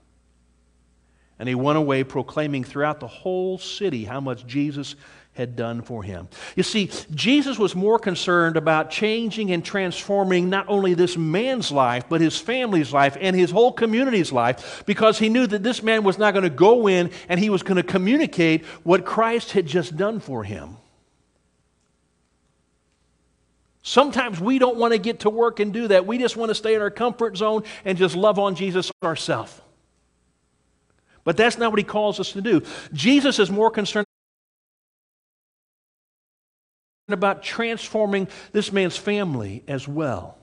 [1.39, 4.97] And he went away proclaiming throughout the whole city how much Jesus
[5.35, 6.29] had done for him.
[6.57, 12.05] You see, Jesus was more concerned about changing and transforming not only this man's life,
[12.09, 16.05] but his family's life and his whole community's life because he knew that this man
[16.05, 19.67] was not going to go in and he was going to communicate what Christ had
[19.67, 20.77] just done for him.
[23.83, 26.07] Sometimes we don't want to get to work and do that.
[26.07, 29.61] We just want to stay in our comfort zone and just love on Jesus ourselves.
[31.25, 32.63] But that's not what he calls us to do.
[32.93, 34.07] Jesus is more concerned
[37.13, 40.39] about transforming this man's family as well.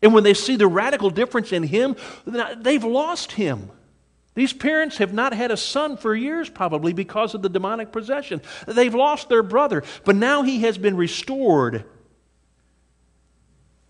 [0.00, 3.70] And when they see the radical difference in him, they've lost him.
[4.34, 8.40] These parents have not had a son for years, probably because of the demonic possession.
[8.68, 11.84] They've lost their brother, but now he has been restored.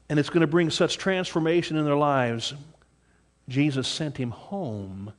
[0.08, 2.54] And it's going to bring such transformation in their lives.
[3.50, 5.12] Jesus sent him home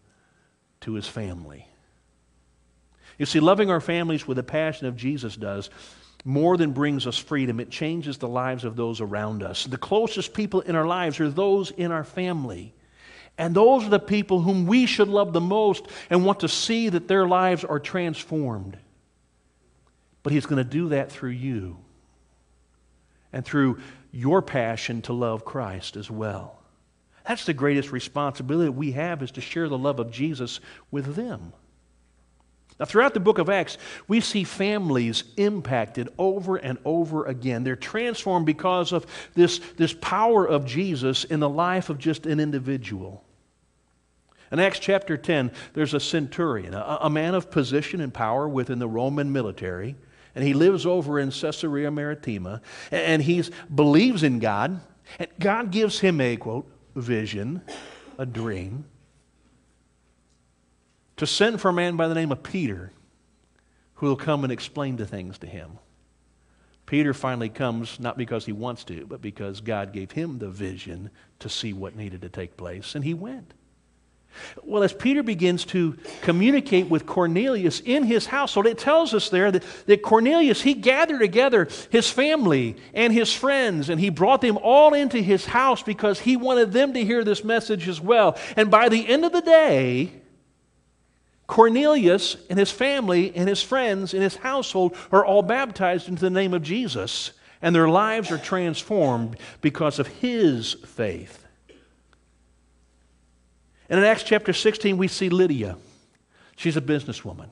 [0.82, 1.67] to his family.
[3.19, 5.69] You see, loving our families with the passion of Jesus does
[6.25, 9.65] more than brings us freedom, it changes the lives of those around us.
[9.65, 12.73] The closest people in our lives are those in our family.
[13.38, 16.89] And those are the people whom we should love the most and want to see
[16.89, 18.77] that their lives are transformed.
[20.23, 21.77] But He's going to do that through you
[23.32, 23.79] and through
[24.12, 26.60] your passion to love Christ as well.
[27.25, 30.60] That's the greatest responsibility we have is to share the love of Jesus
[30.91, 31.53] with them.
[32.80, 37.65] Now, throughout the book of Acts, we see families impacted over and over again.
[37.65, 42.39] They're transformed because of this, this power of Jesus in the life of just an
[42.39, 43.26] individual.
[44.52, 48.80] In Acts chapter 10, there's a centurion, a, a man of position and power within
[48.80, 49.96] the Roman military,
[50.34, 52.62] and he lives over in Caesarea Maritima,
[52.92, 54.80] and he believes in God,
[55.20, 56.65] and God gives him a, quote,
[56.96, 57.62] vision,
[58.18, 58.86] a dream
[61.19, 62.91] to send for a man by the name of Peter
[63.95, 65.71] who will come and explain the things to him.
[66.86, 71.12] Peter finally comes not because he wants to, but because God gave him the vision
[71.39, 73.53] to see what needed to take place, and he went.
[74.63, 79.51] Well, as Peter begins to communicate with Cornelius in his household, it tells us there
[79.51, 84.58] that, that Cornelius, he gathered together his family and his friends, and he brought them
[84.58, 88.38] all into his house because he wanted them to hear this message as well.
[88.55, 90.13] And by the end of the day,
[91.50, 96.30] Cornelius and his family and his friends and his household are all baptized into the
[96.30, 101.44] name of Jesus, and their lives are transformed because of his faith.
[103.90, 105.76] And in Acts chapter 16, we see Lydia.
[106.56, 107.50] She's a businesswoman.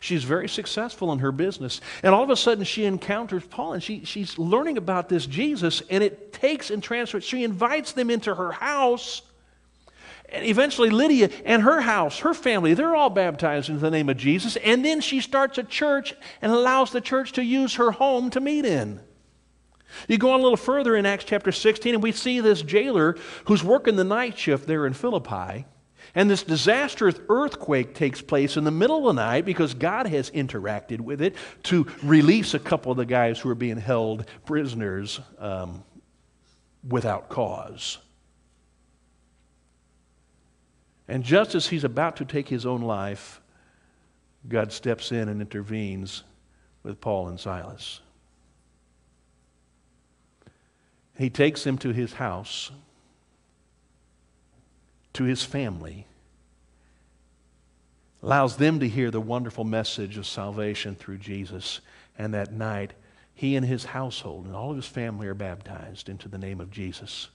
[0.00, 1.82] She's very successful in her business.
[2.02, 5.82] And all of a sudden, she encounters Paul and she, she's learning about this Jesus,
[5.90, 7.22] and it takes and transfers.
[7.22, 9.20] She invites them into her house
[10.28, 14.16] and eventually, Lydia and her house, her family, they're all baptized into the name of
[14.16, 14.56] Jesus.
[14.56, 18.40] And then she starts a church and allows the church to use her home to
[18.40, 19.00] meet in.
[20.08, 23.16] You go on a little further in Acts chapter 16, and we see this jailer
[23.44, 25.64] who's working the night shift there in Philippi.
[26.14, 30.30] And this disastrous earthquake takes place in the middle of the night because God has
[30.30, 35.20] interacted with it to release a couple of the guys who are being held prisoners
[35.38, 35.84] um,
[36.86, 37.98] without cause.
[41.08, 43.40] And just as he's about to take his own life,
[44.48, 46.24] God steps in and intervenes
[46.82, 48.00] with Paul and Silas.
[51.16, 52.70] He takes them to his house,
[55.14, 56.06] to his family,
[58.22, 61.80] allows them to hear the wonderful message of salvation through Jesus.
[62.18, 62.92] And that night,
[63.34, 66.70] he and his household and all of his family are baptized into the name of
[66.70, 67.28] Jesus.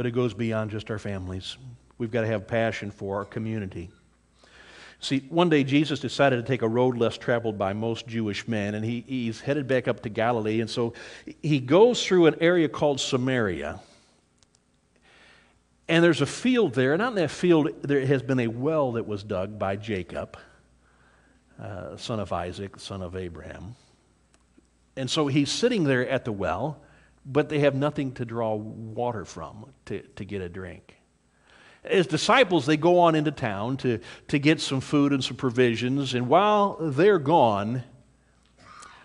[0.00, 1.58] But it goes beyond just our families.
[1.98, 3.90] We've got to have passion for our community.
[4.98, 8.74] See, one day Jesus decided to take a road less traveled by most Jewish men,
[8.74, 10.62] and he, he's headed back up to Galilee.
[10.62, 10.94] And so
[11.42, 13.78] he goes through an area called Samaria.
[15.86, 18.92] And there's a field there, and out in that field, there has been a well
[18.92, 20.38] that was dug by Jacob,
[21.62, 23.76] uh, son of Isaac, son of Abraham.
[24.96, 26.80] And so he's sitting there at the well,
[27.24, 30.96] but they have nothing to draw water from to, to get a drink.
[31.84, 36.14] As disciples, they go on into town to, to get some food and some provisions,
[36.14, 37.82] and while they're gone,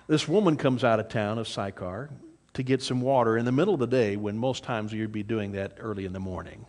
[0.07, 2.09] this woman comes out of town of Sychar
[2.53, 5.23] to get some water in the middle of the day when most times you'd be
[5.23, 6.65] doing that early in the morning.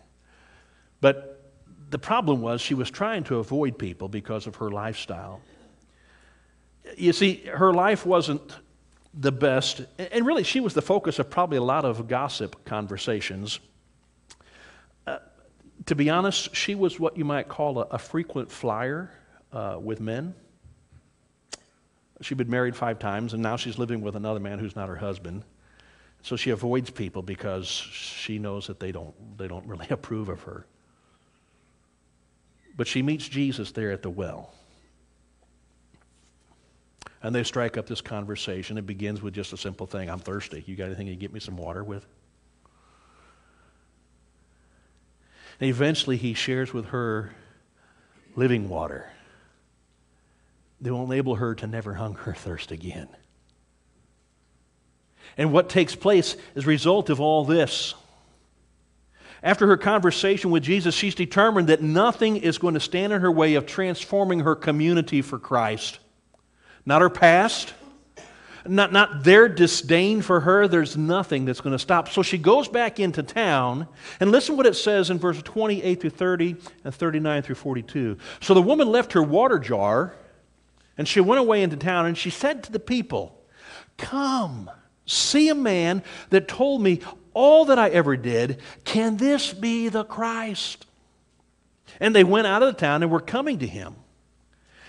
[1.01, 1.51] But
[1.89, 5.41] the problem was she was trying to avoid people because of her lifestyle.
[6.97, 8.55] You see, her life wasn't
[9.13, 9.81] the best.
[9.97, 13.59] And really, she was the focus of probably a lot of gossip conversations.
[15.05, 15.19] Uh,
[15.85, 19.11] to be honest, she was what you might call a, a frequent flyer
[19.51, 20.33] uh, with men.
[22.21, 24.95] She'd been married five times, and now she's living with another man who's not her
[24.95, 25.43] husband.
[26.23, 30.41] So she avoids people because she knows that they don't, they don't really approve of
[30.43, 30.65] her.
[32.75, 34.53] But she meets Jesus there at the well.
[37.23, 38.77] And they strike up this conversation.
[38.77, 40.63] It begins with just a simple thing I'm thirsty.
[40.67, 42.05] You got anything you can get me some water with?
[45.59, 47.33] And eventually he shares with her
[48.35, 49.09] living water
[50.81, 53.07] that will enable her to never hunger or thirst again.
[55.35, 57.95] And what takes place as a result of all this
[59.41, 63.31] After her conversation with Jesus, she's determined that nothing is going to stand in her
[63.31, 65.99] way of transforming her community for Christ.
[66.87, 67.73] Not her past,
[68.65, 70.69] not, not their disdain for her.
[70.69, 72.07] There's nothing that's going to stop.
[72.07, 73.89] So she goes back into town,
[74.21, 78.17] and listen what it says in verses 28 through 30 and 39 through 42.
[78.39, 80.15] So the woman left her water jar,
[80.97, 83.37] and she went away into town, and she said to the people,
[83.97, 84.71] Come,
[85.05, 87.01] see a man that told me
[87.33, 88.61] all that I ever did.
[88.85, 90.85] Can this be the Christ?
[91.99, 93.97] And they went out of the town and were coming to him.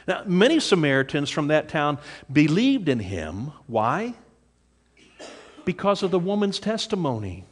[0.08, 1.98] Now, many Samaritans from that town
[2.32, 3.52] believed in him.
[3.66, 4.14] Why?
[5.66, 7.44] Because of the woman's testimony.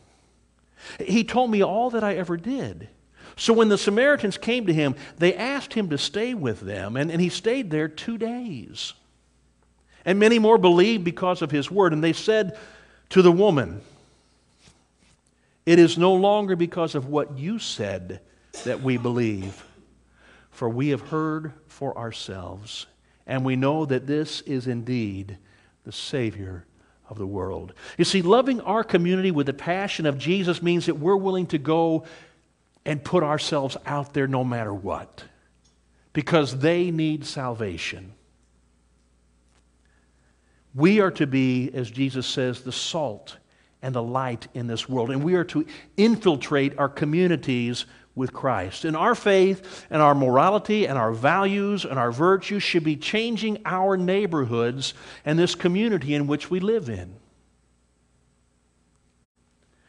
[0.99, 2.89] He told me all that I ever did.
[3.37, 7.11] So when the Samaritans came to him, they asked him to stay with them, and,
[7.11, 8.95] and he stayed there two days.
[10.07, 11.93] And many more believed because of his word.
[11.93, 12.57] And they said
[13.11, 13.83] to the woman,
[15.67, 18.21] It is no longer because of what you said
[18.65, 19.63] that we believe,
[20.57, 22.87] for we have heard for ourselves,
[23.27, 25.37] and we know that this is indeed
[25.85, 26.65] the Savior
[27.11, 27.75] of the world.
[27.99, 31.59] You see, loving our community with the passion of Jesus means that we're willing to
[31.59, 32.05] go
[32.87, 35.25] and put ourselves out there no matter what,
[36.15, 38.15] because they need salvation.
[40.75, 43.37] We are to be, as Jesus says, the salt
[43.83, 45.67] and the light in this world, and we are to
[45.99, 47.85] infiltrate our communities
[48.17, 48.85] with Christ.
[48.85, 53.59] And our faith and our morality and our values and our virtues should be changing
[53.65, 54.95] our neighborhoods
[55.25, 57.15] and this community in which we live in.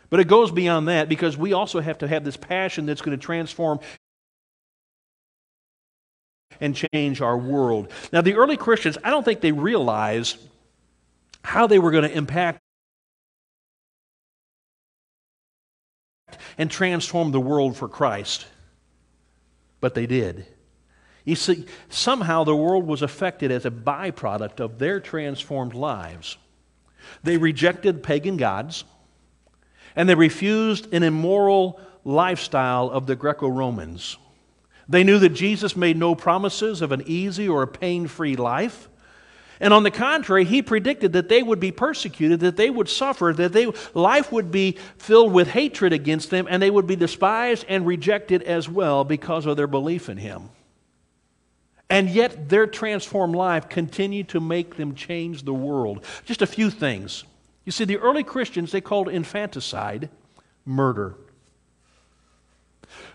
[0.09, 3.17] But it goes beyond that because we also have to have this passion that's going
[3.17, 3.79] to transform
[6.59, 7.91] and change our world.
[8.11, 10.37] Now, the early Christians, I don't think they realized
[11.43, 12.61] how they were going to impact
[16.57, 18.45] and transform the world for Christ.
[19.79, 20.45] But they did.
[21.23, 26.37] You see, somehow the world was affected as a byproduct of their transformed lives.
[27.23, 28.85] They rejected pagan gods,
[29.95, 34.17] and they refused an immoral lifestyle of the Greco Romans.
[34.87, 38.87] They knew that Jesus made no promises of an easy or a pain free life.
[39.59, 43.33] And on the contrary, he predicted that they would be persecuted, that they would suffer,
[43.35, 47.65] that they, life would be filled with hatred against them, and they would be despised
[47.67, 50.49] and rejected as well because of their belief in him.
[51.89, 56.03] And yet, their transformed life continued to make them change the world.
[56.25, 57.23] Just a few things.
[57.63, 60.09] You see, the early Christians, they called infanticide
[60.65, 61.15] murder.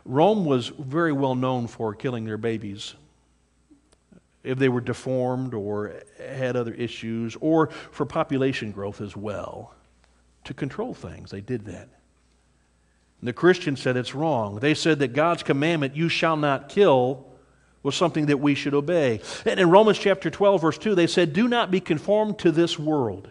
[0.04, 2.94] Rome was very well known for killing their babies
[4.44, 9.74] if they were deformed or had other issues, or for population growth as well.
[10.44, 11.88] To control things, they did that.
[13.20, 14.56] And the Christians said it's wrong.
[14.56, 17.26] They said that God's commandment, you shall not kill,
[17.84, 19.20] was something that we should obey.
[19.44, 22.78] And in Romans chapter 12, verse 2, they said, Do not be conformed to this
[22.78, 23.30] world,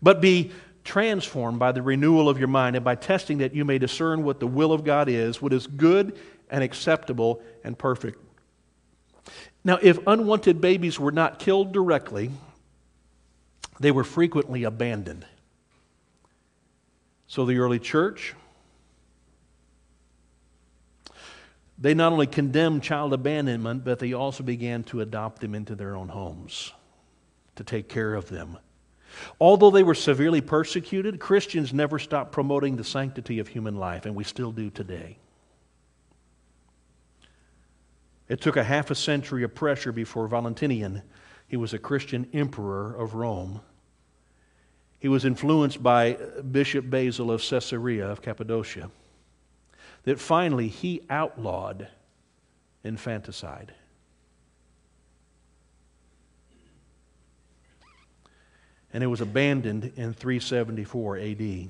[0.00, 0.52] but be
[0.84, 4.38] transformed by the renewal of your mind and by testing that you may discern what
[4.38, 6.18] the will of God is, what is good
[6.48, 8.20] and acceptable and perfect.
[9.66, 12.30] Now, if unwanted babies were not killed directly,
[13.80, 15.26] they were frequently abandoned.
[17.26, 18.34] So the early church,
[21.76, 25.96] they not only condemned child abandonment, but they also began to adopt them into their
[25.96, 26.72] own homes
[27.56, 28.58] to take care of them.
[29.40, 34.14] Although they were severely persecuted, Christians never stopped promoting the sanctity of human life, and
[34.14, 35.18] we still do today.
[38.28, 41.02] It took a half a century of pressure before Valentinian,
[41.46, 43.60] he was a Christian emperor of Rome.
[44.98, 46.14] He was influenced by
[46.50, 48.90] Bishop Basil of Caesarea of Cappadocia,
[50.04, 51.88] that finally he outlawed
[52.82, 53.74] infanticide.
[58.92, 61.68] And it was abandoned in 374 AD.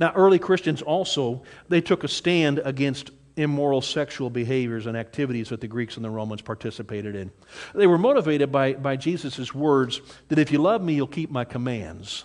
[0.00, 5.60] Now, early Christians also, they took a stand against immoral sexual behaviors and activities that
[5.60, 7.30] the Greeks and the Romans participated in.
[7.74, 11.44] They were motivated by, by Jesus' words that if you love me, you'll keep my
[11.44, 12.24] commands.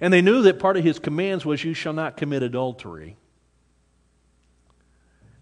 [0.00, 3.16] And they knew that part of his commands was, You shall not commit adultery.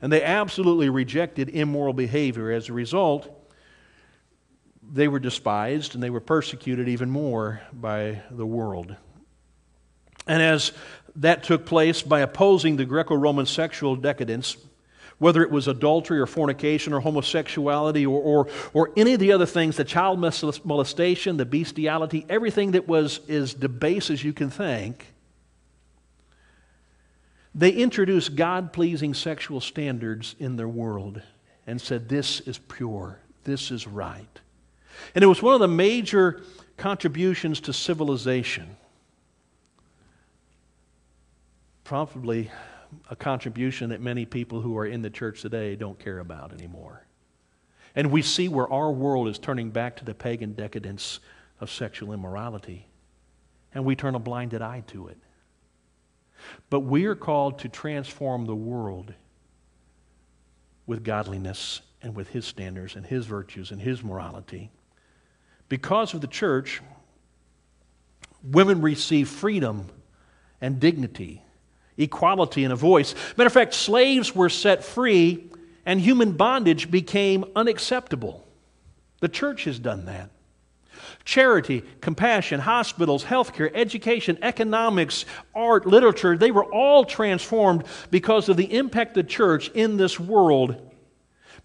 [0.01, 2.51] And they absolutely rejected immoral behavior.
[2.51, 3.29] As a result,
[4.93, 8.95] they were despised and they were persecuted even more by the world.
[10.27, 10.73] And as
[11.17, 14.57] that took place by opposing the Greco Roman sexual decadence,
[15.19, 19.47] whether it was adultery or fornication or homosexuality or, or, or any of the other
[19.47, 25.07] things, the child molestation, the bestiality, everything that was as debased as you can think.
[27.55, 31.23] They introduced God pleasing sexual standards in their world
[31.67, 34.41] and said, This is pure, this is right.
[35.15, 36.43] And it was one of the major
[36.77, 38.77] contributions to civilization.
[41.87, 42.51] Probably
[43.09, 47.07] a contribution that many people who are in the church today don't care about anymore.
[47.95, 51.21] And we see where our world is turning back to the pagan decadence
[51.61, 52.89] of sexual immorality.
[53.73, 55.17] And we turn a blinded eye to it.
[56.71, 59.15] But we are called to transform the world
[60.87, 64.73] with godliness and with His standards and His virtues and His morality.
[65.69, 66.83] Because of the church,
[68.43, 69.87] women receive freedom
[70.61, 71.45] and dignity,
[71.99, 73.15] equality and a voice.
[73.37, 75.49] Matter of fact, slaves were set free
[75.85, 78.45] and human bondage became unacceptable.
[79.21, 80.31] The church has done that.
[81.25, 85.25] Charity, compassion, hospitals, healthcare, education, economics,
[85.55, 90.77] art, literature, they were all transformed because of the impact the church in this world,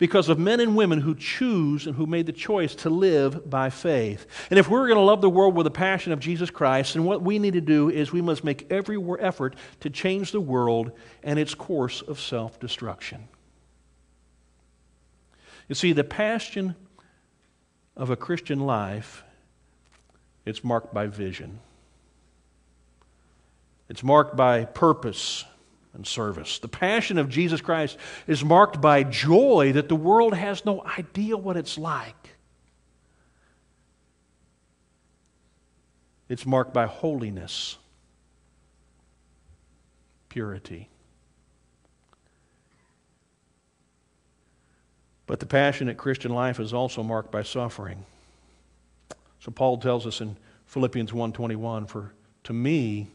[0.01, 3.69] because of men and women who choose and who made the choice to live by
[3.69, 4.25] faith.
[4.49, 7.03] And if we're going to love the world with the passion of Jesus Christ, then
[7.03, 10.91] what we need to do is we must make every effort to change the world
[11.21, 13.27] and its course of self destruction.
[15.69, 16.75] You see, the passion
[17.95, 19.23] of a Christian life
[20.47, 21.59] it's marked by vision.
[23.87, 25.45] It's marked by purpose
[25.93, 26.59] and service.
[26.59, 31.37] The passion of Jesus Christ is marked by joy that the world has no idea
[31.37, 32.15] what it's like.
[36.29, 37.77] It's marked by holiness,
[40.29, 40.87] purity.
[45.27, 48.05] But the passionate Christian life is also marked by suffering.
[49.39, 50.37] So Paul tells us in
[50.67, 52.13] Philippians 1:21 for
[52.43, 53.09] to me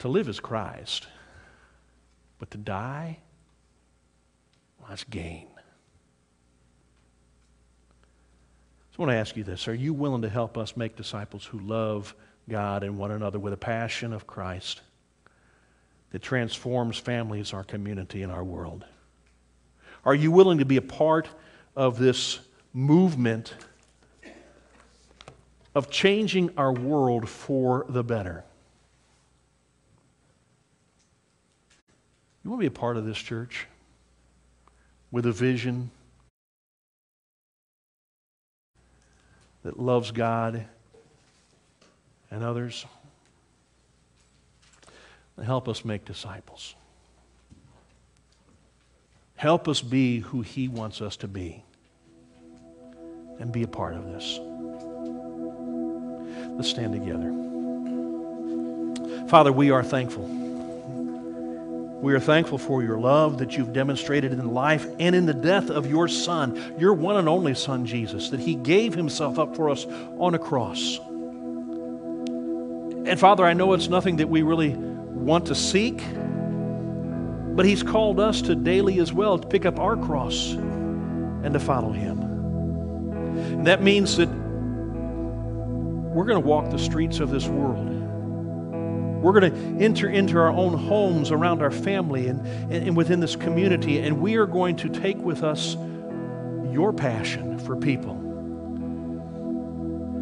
[0.00, 1.06] to live is Christ,
[2.38, 3.18] but to die
[4.78, 5.48] well, that's gain.
[8.92, 11.44] So I want to ask you this, are you willing to help us make disciples
[11.44, 12.14] who love
[12.48, 14.82] God and one another with a passion of Christ
[16.10, 18.84] that transforms families, our community, and our world?
[20.04, 21.28] Are you willing to be a part
[21.76, 22.38] of this
[22.72, 23.54] movement
[25.74, 28.44] of changing our world for the better.
[32.48, 33.66] You want to be a part of this church
[35.10, 35.90] with a vision
[39.64, 40.64] that loves God
[42.30, 42.86] and others?
[45.44, 46.74] Help us make disciples.
[49.36, 51.62] Help us be who He wants us to be
[53.38, 54.40] and be a part of this.
[56.56, 57.30] Let's stand together.
[59.28, 60.47] Father, we are thankful.
[62.00, 65.68] We are thankful for your love that you've demonstrated in life and in the death
[65.68, 69.68] of your Son, your one and only Son, Jesus, that He gave Himself up for
[69.68, 69.84] us
[70.18, 71.00] on a cross.
[73.08, 76.00] And Father, I know it's nothing that we really want to seek,
[77.56, 81.58] but He's called us to daily as well to pick up our cross and to
[81.58, 82.20] follow Him.
[82.20, 84.28] And that means that
[86.14, 87.97] we're going to walk the streets of this world.
[89.20, 93.18] We're going to enter into our own homes around our family and, and, and, within
[93.20, 95.76] this community, and we are going to take with us
[96.70, 98.14] your passion for people,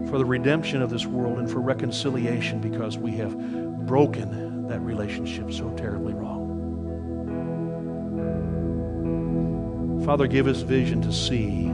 [0.08, 3.36] for the redemption of this world, and for reconciliation because we have
[3.86, 6.46] broken that relationship so terribly wrong.
[10.06, 11.66] Father, give us vision to see